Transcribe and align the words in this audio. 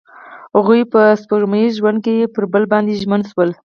هغوی 0.57 0.81
په 0.93 1.01
سپوږمیز 1.21 1.71
ژوند 1.79 1.99
کې 2.05 2.31
پر 2.33 2.43
بل 2.51 2.63
باندې 2.71 2.99
ژمن 3.01 3.21
شول. 3.31 3.49